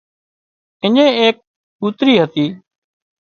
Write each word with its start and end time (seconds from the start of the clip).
اڃين 0.83 1.09
ايڪ 1.21 1.35
ڪوترِي 1.79 2.13
هتي 2.21 2.45